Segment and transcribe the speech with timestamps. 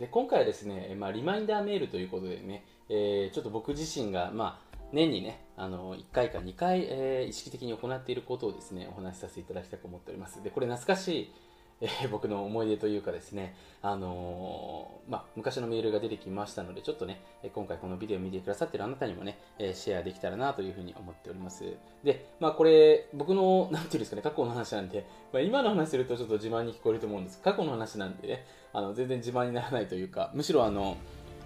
[0.00, 10.42] で今回はですね、まあ、リマインダーメールということでね、えーちょっと僕自身が、まあ、年にねあの1回か2回、えー意識的に行っていることをですねお話しさせていただきたく思っております。
[10.42, 11.32] でこれ懐かしい、
[11.80, 17.22] えー僕の思い出というかですね、あのーまあ、昔のメールが出てきましたのでちょっとね
[17.54, 21.64] 今回このビデオを見てくださっているあなたにもね、えシェアできたらなというふうに思っております。
[22.04, 27.40] で、まあ、これ僕のなんていうんですかね過去の話なんで、まあ、今の話するとちょっと自慢に聞こえると思うんです。
[27.40, 30.96] 過去の話なんでねあの全然自慢にならないというかむしろあの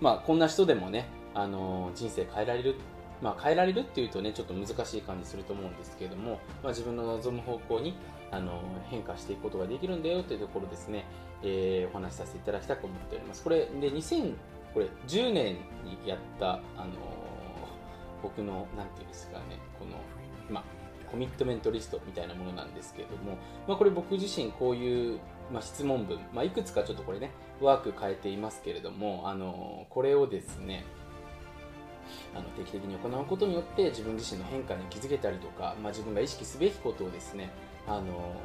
[0.00, 2.74] まあ、こんな人でもね、あの人生変えられる、
[3.22, 7.96] まあ、変えられるっていうとね、ちょっと難しい感じすると思うんですけれども、まあ、自分の望む方向に、
[8.30, 11.04] あの変化していくことができるんだよというところですね、
[11.42, 13.42] えーお話しさせていただきたく思っております。
[13.42, 14.34] これ、で、2000、
[14.74, 16.92] これ、10年にやった、あの
[18.22, 19.98] 僕の、なんていうんですかね、この、
[20.50, 20.64] まあ、
[21.10, 25.20] コミットメントリストみたいなものなんですけれども、まあ、これ僕自身こういう、
[25.52, 30.84] まあ、質問文、まあ、いくつかちょっとこれねワーク変えていますけれどもあのこれをですね
[32.36, 37.50] あの定期的に行うことによって自分自身の変化に気づけたりとか、まあ、自分が意識すべきことをですね
[37.86, 38.36] あの、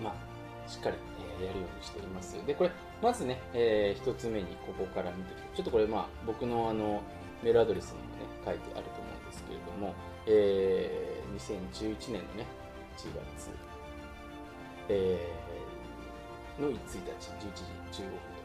[0.00, 2.34] まあ、しっかり、えーやるようにしています。
[2.46, 2.70] でこれ
[3.00, 5.56] まずね、え1つ目にここから見ていく。
[5.56, 7.00] ちょっとこれ、まあ、僕のあの
[7.44, 9.94] メールアドレスにもね書いてあると思うんですけれども、
[10.26, 12.46] えー2011年のね
[12.96, 13.06] 1
[13.38, 13.50] 月、
[14.88, 16.98] えーの1日11
[17.92, 18.37] 時15分。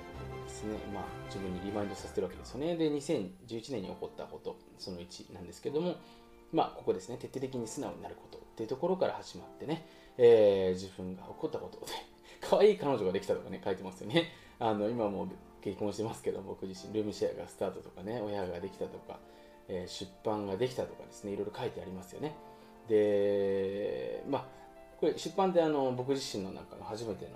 [0.44, 2.76] ですね、まあ、自分にリマインドさせてるわけですよね。
[2.76, 5.96] で、2011年に起こったこと、その1なんですけども、
[6.52, 9.88] まあ、ここですね、徹底的に素直になることっていうところから始まってね、
[10.18, 11.94] えー自分が起こったことで、
[12.42, 14.28] 可愛い彼女ができたとかね、書いてますよね。
[14.60, 15.28] あの、今も
[15.62, 19.20] 結婚してますけど、僕自身、ルームシェアがスタートとかね、親ができたとか、
[19.68, 22.36] えー出版ができたとかですね、いろいろ書いてありますよね。
[22.88, 24.46] で、まあ、
[25.00, 27.32] これ出版ってあの僕自身の中の初めての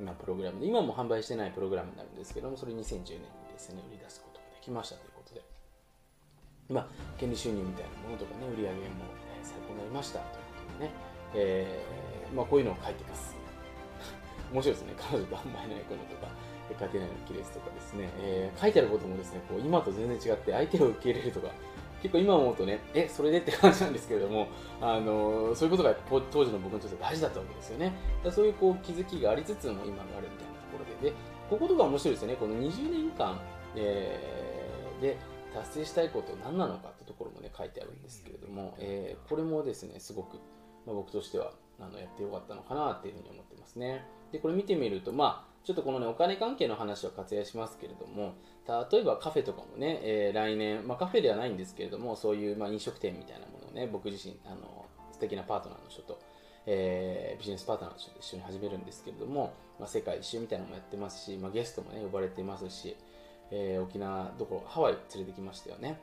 [0.00, 3.04] 今プログラムで今も販売してないプログラムになるんですけどもそれ2010年に
[3.52, 5.42] ですね売り出すことができましたということで。
[6.70, 6.86] まあ
[7.18, 9.04] 権利収入みたいなものとかね売り上げも
[9.36, 10.90] え最高になりましたということでね、
[11.34, 13.34] えーまあ、こういうのを書いてます。
[14.54, 14.94] 面白いですね。
[14.96, 16.30] 彼女とあんまりない子のとか
[16.70, 21.50] えー家庭内の亀裂とかですね、えー書いてあることもですねこう今と全然違って相手を受け入れるとか
[22.02, 24.48] 結構今思うとね、え、それでって感じなんですけれども、
[24.80, 27.92] あのそういうことが当時の僕にとって大事だったわけですよね。
[28.24, 31.16] だそういうこう気づきがありつつも今があるみたいなところで、で、
[31.48, 32.36] こことが面白いですよね。
[32.36, 33.40] この20年間、
[33.76, 34.50] えー
[35.00, 35.16] で
[35.54, 40.36] 達成したいこと何なのかってところもね、書いてあるんですけれども、えーこれもですね、すごく、
[40.86, 44.04] まあ、僕としてはあのやってよかったのかなっていうふうに思ってますね。
[44.30, 48.34] で、これ見てみると、まあ、ちょっとこのね、お金関係の話は割愛しますけれども、
[48.90, 56.18] 例えばカフェとかもね、えー来年、まあ、カフェではないんですけれども、そういう、ま、飲食店みたいなものをね、僕自身、あの素敵なパートナーの人と、
[56.66, 62.96] えービジネスパートナーの人と一緒に始めるんですけれども、まあ、世界一周みたいなのもやってますし、まあ、ゲストもね、呼ばれてますし、
[63.50, 66.00] えー沖縄どころ、ハワイ連れてきましたよね。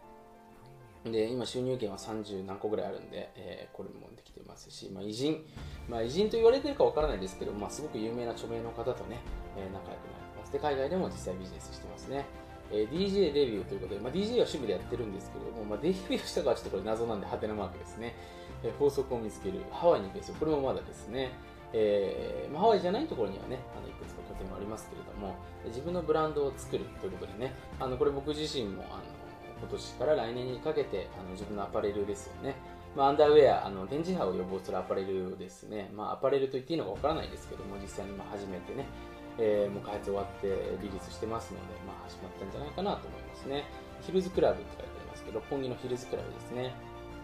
[1.11, 5.45] で今収入源は30何個ぐらいあるんで、えーこれもできてますし、まあ、偉人、
[5.87, 9.19] まあ、偉人と言われてるかわからないですけど、まあ、すごく有名な著名の方とね、
[9.57, 9.97] えー仲良くなっ
[10.33, 10.51] てます。
[10.51, 12.25] で海外でも実際ビジネスしてますね、
[12.71, 18.15] えー DJ デビューということで、まあ、DJ は趣味でやってるんですけれども、まあ、デビューしたかはちょっとこれ謎なんでハテナマークですね、
[18.63, 20.35] えー法則を見つけるハワイに行くんですよ。
[20.39, 21.31] これもまだですね。
[21.73, 25.35] えーまあ、ハワイじゃないところにはね、あのいくつか拠点もありますけれども、
[25.67, 29.03] 自分のブランドを作るということでね、あのこれ僕自身もあの
[29.59, 32.55] 今年から来年にかけてあの自分のアパレルですよね、
[32.95, 38.85] まあ、アンダーウェア、あの電磁波を予防するアパレルですね、まあ、アパレルと言っていいのかわからないですけども、実際にまあ始めてね、
[39.37, 40.47] えーもう開発終わって
[40.81, 43.65] リリースしてますので、まあ、始まったんじゃないかなと思いますね。
[44.01, 46.73] ヒルズクラブって書いてありますけど、六本木のヒルズクラブですね。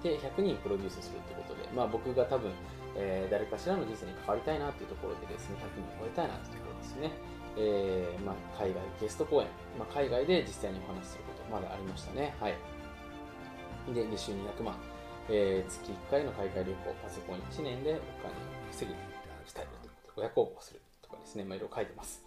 [0.01, 2.51] で、100人プロデュースするということで、まあ、僕が多分、
[2.97, 7.09] えー誰かしらの人生に関わりたいなというところでですね、100人超えたいなというところですね。
[7.57, 9.47] えーまあ、海外ゲスト講演、
[9.77, 12.35] まあ、海外で実際にお話しすることまだありましたね。
[12.39, 12.55] はい。
[13.93, 14.75] で、月収200万、
[15.29, 18.01] えー月1回の海外旅行、パソコン1年でお金を
[18.71, 18.97] 稼ぐ
[19.45, 22.23] スタイルといこと、親孝行するとかですね、まあ、いろいろ書いてます。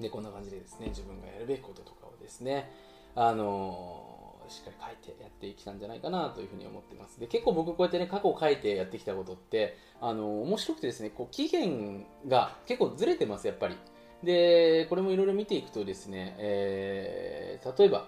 [0.00, 2.70] で、こんな感じでですね、自分がやるべきこととかをですね、
[3.14, 4.16] あのー
[4.48, 7.18] しっかり書いてやってきたんじゃないかなというふうに思ってます。
[7.18, 13.76] で、結構僕こうやってね、過去を書いてやってきたことって、あのー面白くてですね、こう期限が結構ずれてます、やっぱり。
[14.22, 18.06] でこれもいろいろ見ていくとですね、えー、例えば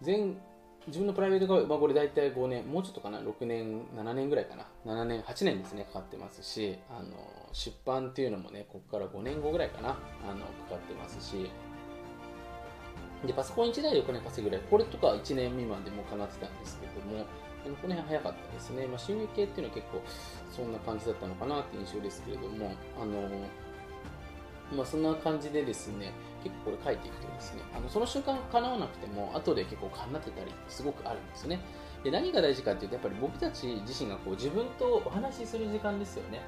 [0.00, 0.36] 全
[0.86, 7.10] 自分のプライベートが、まあ、これ大体5年もうちょっとかな6年7年ぐらいかな7年8年ですねかかってますしあの
[7.52, 9.90] 出版っていうのもねここから5年後ぐらいかな
[10.28, 11.50] あのかかってますし
[13.24, 17.24] でパソコン1台でお金稼ぐぐらいこれとか1年未満でも叶ってたんですけども
[17.80, 20.02] この辺早かったですね、まあ、収入系っていうのは結構
[20.50, 23.28] そんな感じだったのかなって印象ですけれどもあの
[24.70, 26.12] まあ、そんな感じでですね、
[26.42, 31.60] 結構これ書いていくとですね、あのその瞬間叶わなくても、後で結構叶ってたりすごくあるんですね。
[32.04, 36.40] で何が大事かっていうと、やっぱり僕たち自身がこう自分とお話しする時間ですよね。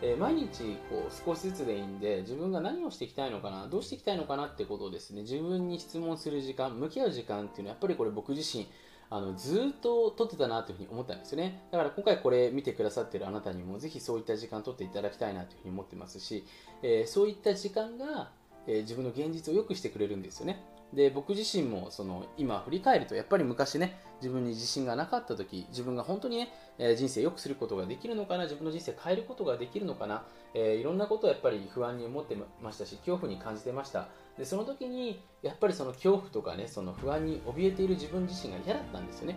[0.00, 8.66] え、毎日こう少しずつでいいんで、自分が何をしていきたいのかな、どうしていきたいのかなってことをですね、自分に質問する時間、向き合う時間っていうのは、やっぱりこれ僕自身、
[9.14, 11.60] あのずっと撮ってたなというふうに思ったんですよね。
[11.70, 16.46] だから今回これ見てくださってるあなたにもぜひそういった時間撮っていただきたいなというふうに思ってますし、
[16.82, 18.30] えー、そういった時間が、
[18.66, 20.64] えー、自分の現実を良くしてくれるんですよね。
[20.92, 30.24] で僕自身もその今振り返るとやっぱり昔ね自分に自信がなかった時自分が本当にね、え、人生良くすることができるのかな自分の人生変えることができるのかな、
[30.54, 34.08] えー、いろんなことをやっぱり不安に思ってましたし恐怖に感じてました。
[34.38, 39.36] でその時にやっぱりその恐怖とかねその不安に怯えている自分自身が嫌だったんですよね。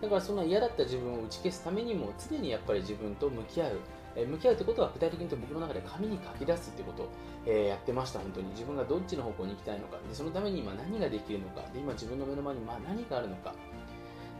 [0.00, 3.80] だからそんな嫌だった自分を打ち消すためにも常にやっぱり自分と向き合う、
[4.16, 7.08] え、向き合うってことは具体的に言うと僕の中で紙に書き出すってことを、
[7.46, 8.48] え、やってました本当に。
[8.50, 9.98] 自分がどっちの方向に行きたいのか。
[10.08, 11.62] でそのために今何ができるのか。
[11.72, 13.54] で今自分の目の前にまあ何があるのか。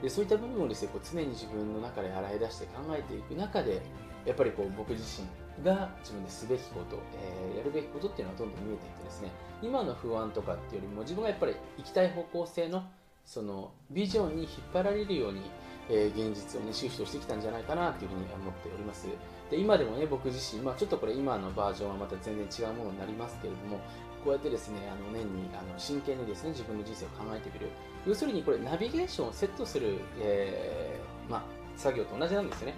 [0.02, 3.80] でそういった部分をですねこう常に自分の中で洗い出して考えていく中で
[4.26, 9.30] やっぱりこう僕自身が自分ですべきこと、えー、やるべきことっていうのはどんどん見えていってですね。
[9.62, 12.84] 今の不安とかっていうよりも自分がやっぱり行きたい方向性の
[13.24, 15.40] そのビジョンに引っ張られるように、
[15.88, 19.06] えー、現実をねシフトしてきたんじゃないかなというふうに思っております。
[19.50, 23.78] で今でもね僕自身、まあ、ちょっとこれ今のバージョンはまた全然違うものになりますけれども
[24.24, 27.68] こうやってですねあの年にあの真剣にですね自分の人生を考えてみる。
[28.06, 31.42] 要するにこれナビゲーションをセットする、えー、まあ、
[31.76, 32.74] 作業と同じなんですよね。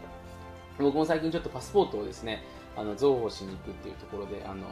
[0.78, 2.42] 僕も最近ちょっとパスポートをですね
[2.76, 4.66] あの増補しに行くっていうところであの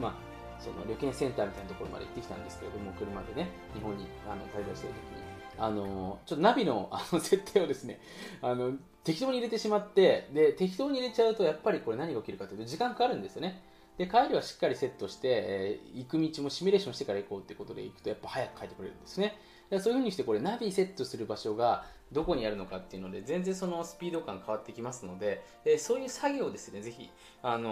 [0.00, 5.25] まあその旅券センターみたいなところまで行ってきたんですけれども、車でね、日本にあの滞在してる時に、
[5.58, 8.00] あの、ちょっとナビのあの設定をですね、
[8.42, 8.72] あの、
[9.04, 13.62] 適当に入れてしまって、で、適当に入れちゃうと、やっぱりこれ何が起きるかというと、時間かかるんですよね。
[13.98, 19.38] で、帰りはしっかりセットして、えー、行く道もシミュレーションしてから行こうっていうことで行くと、やっぱ早く帰ってくれるんですね。
[19.70, 27.10] でそういうふうにして、これナビセットする場所がどこにあるのかっていうので、全然そのスピード感変わってきますので、え、そういう作業をですね、ぜひ、
[27.42, 27.70] あの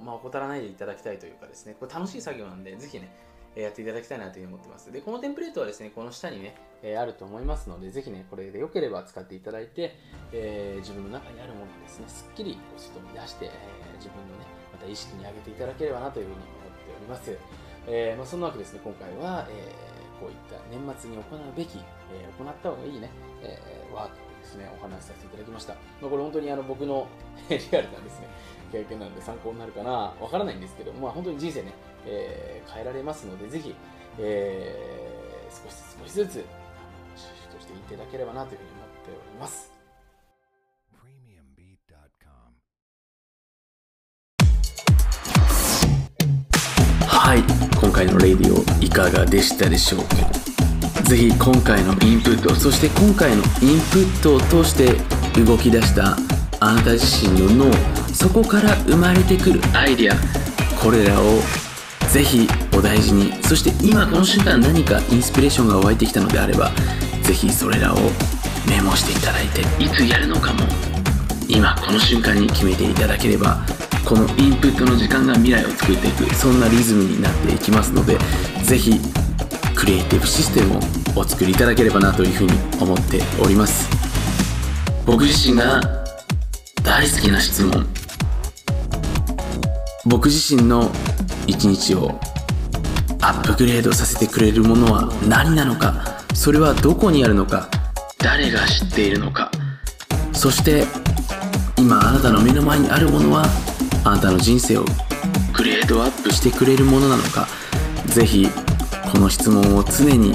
[0.00, 3.10] ー、まあ、怠らないでいただきたいというかですね、これ楽しい作業なんで、ぜひね、
[3.54, 4.92] やっていただきたいなというふうに思ってます。
[4.92, 9.96] で、このテンプレートはですね、この下にね、えー、あると思いますので、ぜひね、これで良ければ使っていただいて、
[10.32, 17.36] えー、自分の中にあるものをですね、すっきり外に出して、えー、自分のね、また意識に上げていただければなというふうに思っております。
[17.88, 21.78] えまあ、そんなわけですね、今回は、えこういった年末に行うべき、
[22.14, 23.10] え行った方がいいね、
[23.42, 23.58] え
[23.92, 25.74] ワークをですね、お話しさせていただきました。
[26.00, 27.08] まあ、これ本当にあの僕の
[27.50, 28.28] リアルなですね、
[28.70, 31.72] 経験なので参考になるかな、わからないんですけど、まあ、本当に人生ね、
[32.06, 33.74] えー、変えられますので、ぜひ、
[34.20, 36.32] えー、少しずつ少しずつ、
[37.16, 39.81] シフトしていただければなというふうに思っております。
[48.02, 50.16] 回のレディオいかがでしたでしょうか
[51.04, 54.92] ぜひ今回のインプット、そして今回のインプットを通して
[55.40, 56.16] 動き出した
[56.60, 57.72] あなた自身の脳、
[58.14, 60.14] そこから生まれてくるアイデア、
[60.82, 61.40] これらを
[62.10, 66.70] ぜひお大事にそして今この瞬間何かインスピレーションが湧いてきたのであれば
[67.22, 67.96] ぜひそれらを
[68.68, 70.60] メモしていただいていつやるのかも
[71.48, 73.64] 今この瞬間に決めていただければ
[74.04, 78.18] このインプットの時間が未来を作っていくそんなリズムになっていきますので
[78.64, 79.00] ぜひ
[79.74, 80.80] クリエイティブシステムを
[81.16, 83.88] お作りいただければなというふうに思っております。
[85.04, 85.80] 僕自身が
[86.84, 87.86] 大好きな質問。
[90.06, 90.90] 僕自身の
[91.46, 92.18] 一日を
[93.20, 96.22] アップグレードさせてくれるものは何なのか。
[96.32, 97.68] それはどこにあるのか。
[98.18, 99.50] 誰が知っているのか。
[100.32, 100.84] そして
[101.76, 103.44] 今あなたの目の前にあるものは
[104.04, 104.84] あなたの人生を
[105.52, 107.46] グレードアップしてくれるものなのか
[108.06, 108.48] ぜひ
[109.12, 110.32] この質問を常に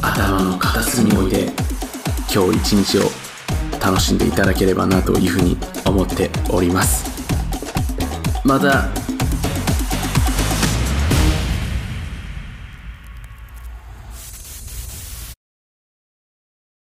[0.00, 1.52] 頭の片隅に置いて
[2.32, 3.02] 今日一日を
[3.84, 7.04] 楽しんでいただければなというふうに思っております。
[8.44, 8.88] また